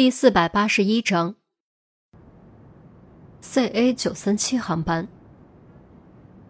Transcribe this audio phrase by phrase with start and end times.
[0.00, 1.34] 第四百八十一章
[3.42, 5.06] ，CA 九三七航班。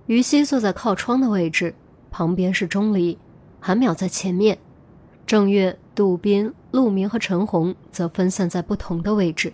[0.06, 1.74] 于西坐在靠窗的位置，
[2.12, 3.18] 旁边是钟离，
[3.58, 4.56] 韩淼在前面，
[5.26, 9.52] 郑月、杜斌、陆明和陈红则分散在不同的位置。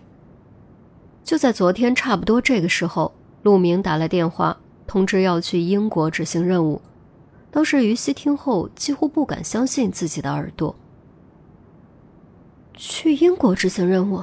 [1.25, 6.83] 就在昨天差不多这个时候，陆明打来电话，通知要去英国执行任务。
[7.51, 10.77] 当时于西听后几乎不敢相信自己的耳朵。
[12.77, 14.23] 去英国执行任务，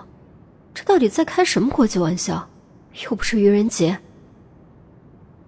[0.74, 2.48] 这到底在开什么国际玩笑？
[3.04, 4.00] 又不是愚人节。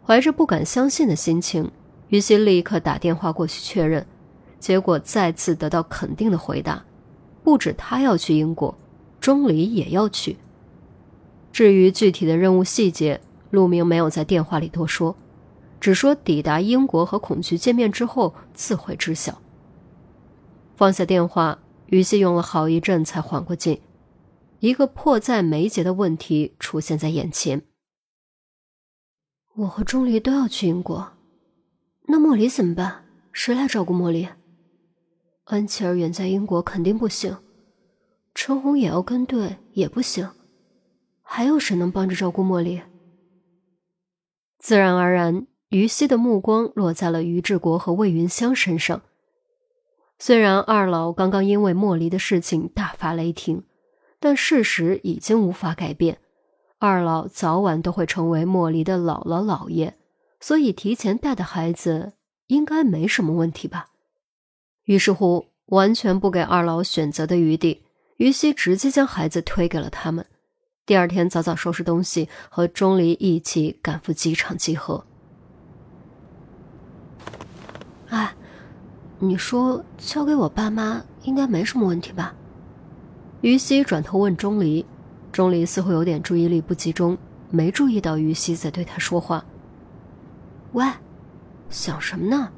[0.03, 1.71] 怀着不敢相信的心情，
[2.09, 4.05] 于心立刻打电话过去确认，
[4.59, 6.83] 结果再次得到肯定的回答：
[7.43, 8.75] 不止他要去英国，
[9.19, 10.37] 钟离也要去。
[11.51, 15.15] 至于具体的任务细节，陆明没有在电话里多说。
[15.79, 19.39] 只说抵达英国和孔雀见面之后自会知晓。
[20.75, 21.59] 放下电话，
[21.95, 23.79] 于西用了好一阵才缓过劲，
[24.59, 27.61] 一个迫在眉睫的问题出现在眼前：
[29.55, 31.13] 我和钟离都要去英国，
[32.07, 33.05] 那莫离怎么办？
[33.31, 34.27] 谁来照顾莫离？
[35.45, 37.37] 安琪儿远在英国肯定不行，
[38.33, 40.29] 陈红也要跟队也不行，
[41.21, 42.81] 还有谁能帮着照顾莫离？
[44.59, 45.47] 自然而然。
[45.69, 49.01] 于西的目光落在了于志国和魏云香身上。
[50.17, 53.63] 虽然二老刚刚因为莫离的事情大发雷霆，
[54.19, 56.19] 但事实已经无法改变，
[56.79, 59.95] 二老早晚都会成为莫离的姥姥姥爷，
[60.39, 62.13] 所以提前带的孩子
[62.47, 63.89] 应该没什么问题吧。
[64.85, 67.83] 于是乎，完全不给二老选择的余地，
[68.17, 70.25] 于西直接将孩子推给了他们。
[70.85, 75.03] 第二天早早收拾东西，和钟离一起赶赴机场集合。
[78.09, 78.35] 哎，
[79.27, 82.35] 你说交给我爸妈应该没什么问题吧？
[83.41, 84.85] 于西转头问钟离，
[85.31, 87.17] 钟离似乎有点注意力不集中，
[87.49, 89.43] 没注意到于西在对他说话。
[90.73, 90.85] 喂，
[91.71, 92.51] 想什么呢？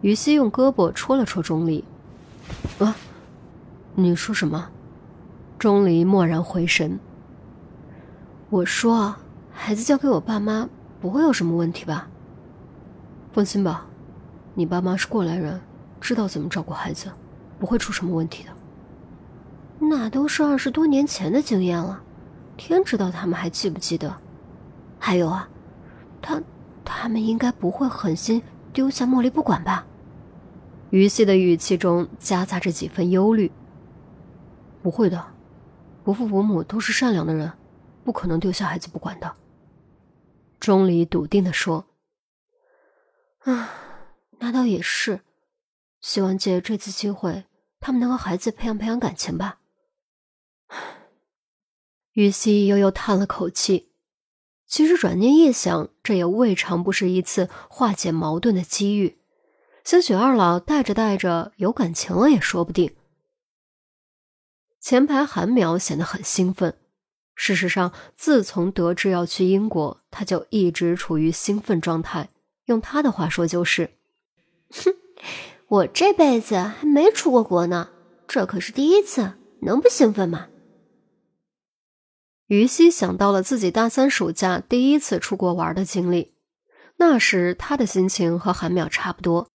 [0.00, 1.84] 于西用胳膊戳了戳钟离。
[2.80, 2.96] 啊，
[3.94, 4.68] 你说什么？
[5.60, 6.98] 钟离蓦然回神。
[8.50, 9.14] 我说，
[9.52, 10.68] 孩子交给我爸妈
[11.00, 12.08] 不会有什么问题吧？
[13.32, 13.86] 放心吧。
[14.58, 15.60] 你爸妈是过来人，
[16.00, 17.12] 知道怎么照顾孩子，
[17.58, 18.50] 不会出什么问题的。
[19.78, 22.02] 那都是二十多年前的经验了，
[22.56, 24.16] 天知道他们还记不记得。
[24.98, 25.46] 还有啊，
[26.22, 26.42] 他
[26.82, 29.86] 他们应该不会狠心丢下茉莉不管吧？
[30.88, 33.52] 于西的语气中夹杂着几分忧虑。
[34.82, 35.22] 不会的，
[36.02, 37.52] 伯父伯母都是善良的人，
[38.04, 39.30] 不可能丢下孩子不管的。
[40.58, 41.84] 钟离笃定的说。
[43.44, 43.68] 啊。
[44.38, 45.20] 那倒也是，
[46.00, 47.44] 希望借这次机会，
[47.80, 49.58] 他们能和孩子培养培养感情吧。
[52.12, 53.90] 于西悠悠叹了口气，
[54.66, 59.18] 其实转念一想，这也未尝不是一次化解矛盾的机遇。
[59.84, 62.96] 兴许二老带着带着有感情了也说不定。
[64.80, 66.78] 前排韩苗显得很兴奋，
[67.34, 72.30] 事实上，自从得知要去英国，他就一直处于兴奋状态。
[72.64, 73.92] 用他的话说，就是。
[74.70, 74.94] 哼，
[75.68, 77.90] 我这辈子还没出过国呢，
[78.26, 80.48] 这可是第一次，能不兴奋吗？
[82.46, 86.34] 于西想到了自己大三暑假第一次出国玩的经历，
[86.98, 89.48] 那时他的心情和韩淼差不多。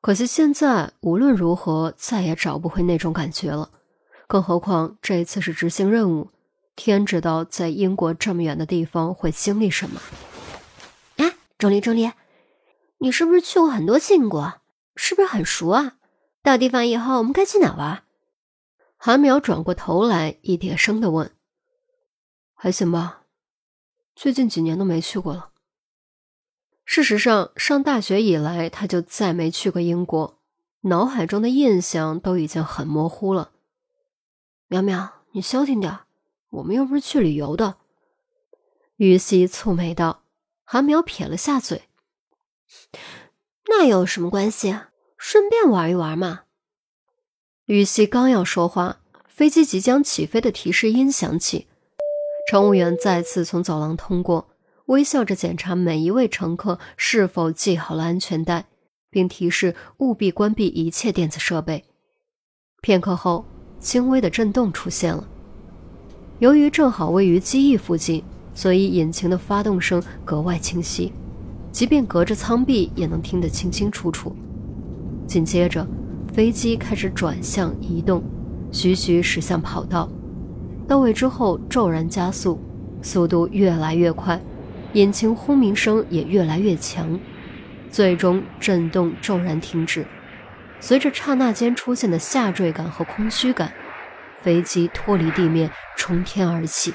[0.00, 3.70] 可惜现在无论如何再也找不回那种感觉了，
[4.26, 6.30] 更何况这次是执行任务，
[6.74, 10.02] 天知道在英国这么远的地方会经历什么。
[11.18, 12.10] 哎，钟离，钟离。
[13.02, 14.60] 你是不是去过很多次英国？
[14.94, 15.96] 是不是很熟啊？
[16.40, 18.04] 到地方以后，我们该去哪玩？
[18.96, 21.34] 韩淼转过头来，一叠声的问
[22.54, 23.24] ：“还行吧，
[24.14, 25.50] 最近几年都没去过了。
[26.84, 30.38] 事实上，上大学以来，他就再没去过英国，
[30.82, 33.50] 脑海中的印象都已经很模糊了。”
[34.70, 35.98] 淼淼，你消停点，
[36.50, 37.78] 我们又不是去旅游的。”
[38.94, 40.22] 于西蹙眉道。
[40.62, 41.88] 韩淼撇了下嘴。
[43.68, 44.76] 那有什么关系？
[45.16, 46.40] 顺便玩一玩嘛。
[47.66, 51.68] 雨熙刚要说话，飞机即将起飞的提示音响起，
[52.50, 54.48] 乘务员再次从走廊通过，
[54.86, 58.66] 微笑着检查每一位乘客是否系好了安全带，
[59.10, 61.84] 并提示务必关闭一切电子设备。
[62.80, 63.44] 片刻后，
[63.78, 65.26] 轻微的震动出现了。
[66.40, 68.24] 由于正好位于机翼附近，
[68.54, 71.12] 所以引擎的发动声格外清晰。
[71.72, 74.36] 即便隔着舱壁，也能听得清清楚楚。
[75.26, 75.86] 紧接着，
[76.32, 78.22] 飞机开始转向移动，
[78.70, 80.08] 徐徐驶向跑道，
[80.86, 82.60] 到位之后骤然加速，
[83.00, 84.38] 速度越来越快，
[84.92, 87.18] 引擎轰鸣声也越来越强，
[87.90, 90.06] 最终震动骤然停止。
[90.78, 93.72] 随着刹那间出现的下坠感和空虚感，
[94.42, 96.92] 飞机脱离地面，冲天而起。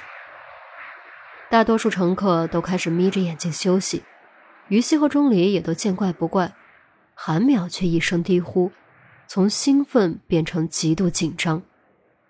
[1.49, 4.03] 大多数乘客都开始眯着眼睛休息，
[4.69, 6.55] 于西和钟离也都见怪不怪，
[7.13, 8.71] 韩淼却一声低呼，
[9.27, 11.61] 从兴奋变成极度紧张。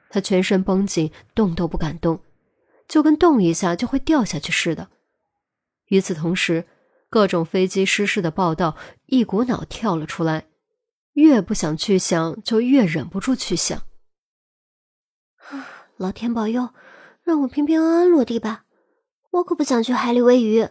[0.10, 2.22] 他全身绷紧，动都不敢动，
[2.88, 4.90] 就跟动一下就会掉下去似的。
[5.88, 6.66] 与此同时，
[7.10, 10.46] 各种飞机失事的报道一股脑跳了出来，
[11.14, 13.82] 越不想去想，就越忍不住去想。
[15.98, 16.70] 老天保佑，
[17.24, 18.66] 让我平平安安落地吧！
[19.32, 20.70] 我可不想去海里喂鱼。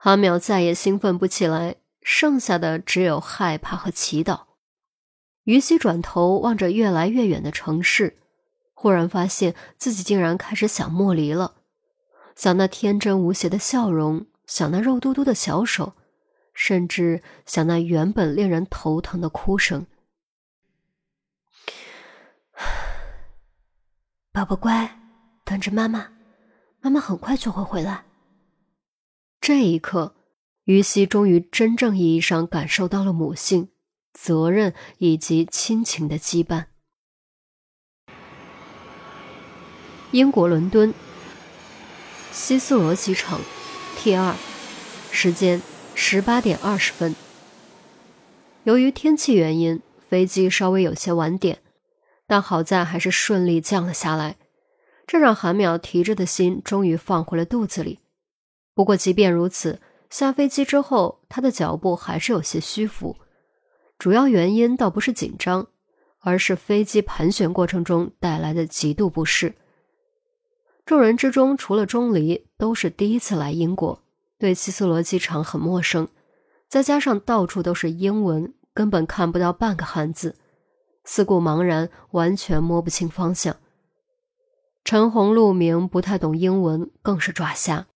[0.00, 4.42] 韩淼再也兴奋不起来，剩下的只有害怕和祈祷。
[5.42, 8.16] 于西转头望着越来越远的城市，
[8.74, 11.56] 忽然发现自己竟然开始想莫离了，
[12.36, 15.94] 想那天真无邪的笑容，想那肉嘟嘟的小手，
[16.54, 19.84] 甚至想那原本令人头疼的哭声。
[24.30, 25.00] 宝宝乖，
[25.44, 26.12] 等着妈妈，
[26.80, 28.04] 妈妈很快就会回来。
[29.48, 30.14] 这一刻，
[30.64, 33.70] 于西终于真正意义上感受到了母性。
[34.12, 36.66] 责任以及亲情的羁绊。
[40.10, 40.92] 英国伦敦
[42.30, 43.40] 希斯罗机场
[43.96, 44.34] T 二，
[45.10, 45.62] 时间
[45.94, 47.16] 十八点二十分。
[48.64, 49.80] 由于天气原因，
[50.10, 51.62] 飞机稍微有些晚点，
[52.26, 54.36] 但好在还是顺利降了下来，
[55.06, 58.00] 这让韩淼提着的心终于放回了肚子里。
[58.78, 63.16] 不过，即便如此，下飞机之后，他的脚步还是有些虚浮。
[63.98, 65.66] 主要原因倒不是紧张，
[66.20, 69.56] 而是飞机盘旋过程中带来的极度不适。
[70.86, 74.00] 众人之中，除了钟离，都是第一次来英国，
[74.38, 76.06] 对希斯罗机场很陌生。
[76.68, 80.36] 再加上到处都是英文，根本看不到半个汉字，
[81.02, 83.56] 四顾茫然，完全摸不清方向。
[84.84, 87.88] 陈红、陆明不太懂英文，更是抓瞎。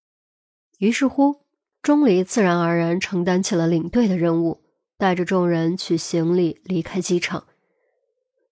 [0.82, 1.36] 于是乎，
[1.80, 4.62] 钟离自然而然承担起了领队的任务。
[4.98, 7.44] 带着众人取行李离开机场，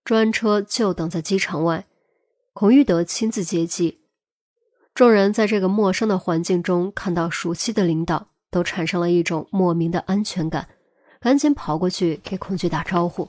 [0.04, 1.86] 专车就等在机场外。
[2.52, 4.02] 孔玉德亲自接机。
[4.94, 10.68] 众人在这个陌生的环境中看到熟悉的领导，都产生了一种莫名的安全感，
[11.20, 13.28] 赶紧跑过去给孔局打招呼。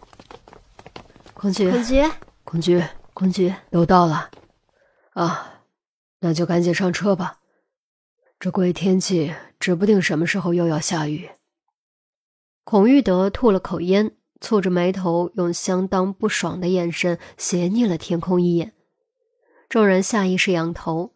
[1.34, 2.12] 孔局，孔局，
[2.44, 2.84] 孔局，
[3.16, 4.30] 孔局，都到了。
[5.14, 5.62] 啊，
[6.20, 7.41] 那就赶紧上车吧。
[8.42, 11.30] 这鬼天气，指不定什么时候又要下雨。
[12.64, 18.74] 孔玉德吐了口烟，蹙着眉头，用相当不爽的眼神斜睨了天空一眼。
[19.70, 21.14] 众人下意识仰头。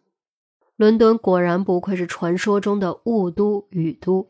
[0.75, 4.27] 伦敦果然不愧是传说中的雾都雨都，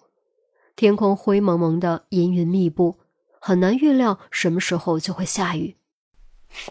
[0.77, 3.01] 天空灰蒙蒙的，阴云密布，
[3.41, 5.75] 很难预料什么时候就会下雨。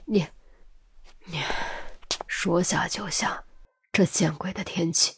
[0.07, 0.27] 你，
[1.27, 1.39] 你，
[2.27, 3.45] 说下就下，
[3.93, 5.17] 这见鬼的天气！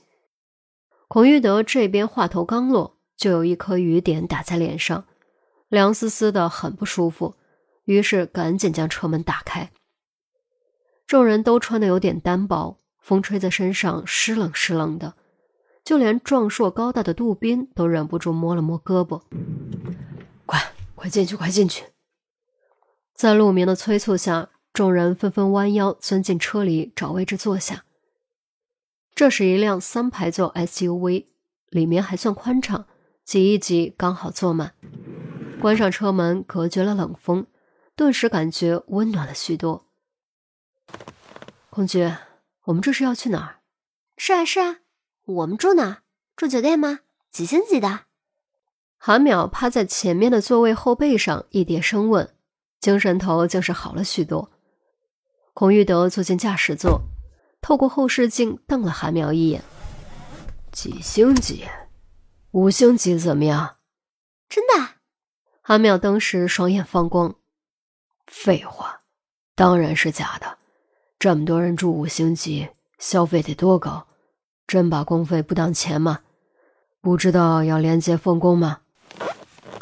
[1.08, 5.06] 孔玉德这边话头刚落，就有一颗雨点打在脸上。
[5.68, 7.36] 凉丝丝的，很不舒服，
[7.84, 9.70] 于是赶紧将车门打开。
[11.06, 15.14] 众人都穿的有点单薄，风吹在身上湿冷湿冷的，
[15.84, 19.22] 就连壮硕高大的杜宾都忍不住摸了摸胳膊
[20.44, 20.60] ：“快，
[20.96, 21.84] 快进去，快进去！”
[23.14, 27.85] 在陆明的催促下，众人纷纷弯腰钻进车里，找位置坐下。
[29.16, 31.24] 这是一辆三排座 SUV，
[31.70, 32.86] 里面还算宽敞，
[33.24, 34.74] 挤一挤刚好坐满。
[35.58, 37.46] 关上车门，隔绝了冷风，
[37.96, 39.86] 顿时感觉温暖了许多。
[41.70, 42.12] 孔局，
[42.64, 43.60] 我们这是要去哪儿？
[44.18, 44.80] 是啊，是啊，
[45.24, 46.02] 我们住哪？
[46.36, 47.00] 住酒店吗？
[47.30, 48.00] 几星级的？
[48.98, 52.34] 韩淼趴在前面的座位后背上，一叠声问，
[52.78, 54.50] 精神头竟是好了许多。
[55.54, 57.00] 孔玉德坐进驾驶座，
[57.66, 59.60] 透过后视镜瞪了韩淼一眼
[60.70, 61.64] ：“几星级？
[62.52, 63.78] 五星级怎么样？
[64.48, 64.90] 真的？”
[65.62, 67.34] 韩淼当时双眼放光，
[68.28, 69.00] 废话，
[69.56, 70.58] 当然是假的。
[71.18, 72.68] 这么多人住五星级，
[73.00, 74.06] 消费得多高？
[74.68, 76.20] 真把公费不当钱吗？
[77.00, 78.82] 不知道要廉洁奉公吗？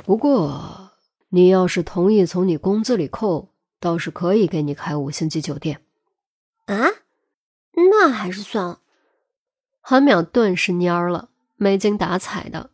[0.06, 0.92] 不过，
[1.28, 5.82] 你要是同意从你工资里扣，倒是可以给你开五星级酒店。
[6.64, 6.88] 啊？
[7.76, 8.80] 那还是算了。
[9.80, 12.70] 韩淼顿时蔫了，没精打采的。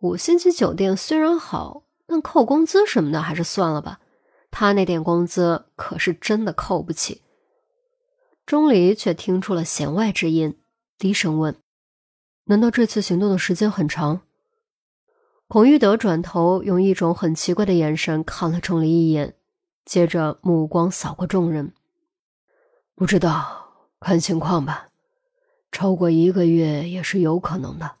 [0.00, 1.84] 五星级酒店虽然好。
[2.10, 4.00] 但扣工资什么的还是算了吧，
[4.50, 7.20] 他那点工资可是真的扣不起。
[8.46, 10.58] 钟离却听出了弦外之音，
[10.96, 11.54] 低声问
[12.48, 14.22] ：“难道这次行动的时间很长？”
[15.48, 19.34] 孔玉德转头用一种很奇怪的眼神看了钟离一眼，
[19.84, 21.74] 接着目光扫过众人
[22.96, 23.67] ：“不知道，
[24.00, 24.88] 看情况吧。
[25.70, 27.96] 超过一个月也是有可能的。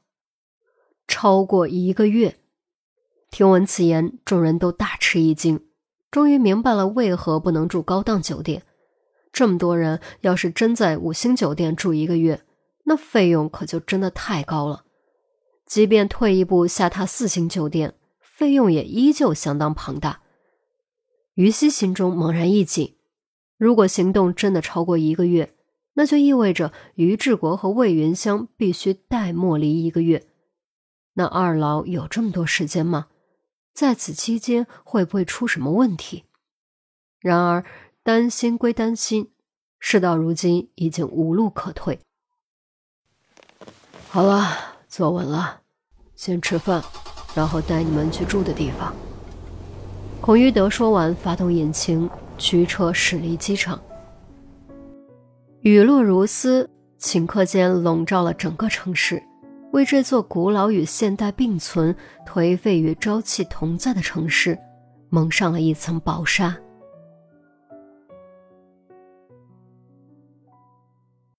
[1.06, 2.38] 超过一个月。”
[3.30, 5.66] 听闻此言，众人都大吃一惊，
[6.10, 8.62] 终于明白了为何不能住高档酒店。
[9.30, 12.42] 这么多人，要是真在五星酒店住一个月，
[12.84, 14.84] 那费用可就真的太高了。
[15.66, 20.22] 即便退一步下榻四星酒店，费用也依旧相当庞大。
[21.34, 22.96] 于西心中猛然一紧，
[23.58, 25.54] 如果行动真的超过一个月，
[25.98, 30.28] 那就意味着于志国和魏云香必须待莫离一个月。
[31.14, 33.08] 那二老有这么多时间吗？
[33.74, 36.22] 在此期间会不会出什么问题？
[37.18, 37.64] 然而
[38.04, 39.32] 担心归担心，
[39.80, 41.98] 事到如今已经无路可退。
[44.08, 45.62] 好了，坐稳了，
[46.14, 46.80] 先吃饭，
[47.34, 48.94] 然后带你们去住的地方。
[50.20, 53.82] 孔玉德说完，发动引擎，驱车驶离机场。
[55.62, 59.22] 雨落如丝，顷刻间笼罩了整个城市。
[59.72, 61.94] 为这座古老与现代并存、
[62.26, 64.58] 颓废与朝气同在的城市
[65.10, 66.56] 蒙上了一层薄纱。